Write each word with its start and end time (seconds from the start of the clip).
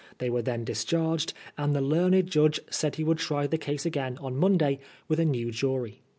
They 0.17 0.31
were 0.31 0.41
then 0.41 0.63
discharged, 0.63 1.31
and 1.59 1.75
the 1.75 1.79
learned 1.81 2.25
judge 2.27 2.59
said 2.71 2.95
he 2.95 3.03
would 3.03 3.19
try 3.19 3.45
the 3.45 3.59
case 3.59 3.85
again 3.85 4.17
on 4.19 4.35
Monday 4.35 4.79
with 5.07 5.19
a 5.19 5.25
new 5.25 5.51
jury. 5.51 6.01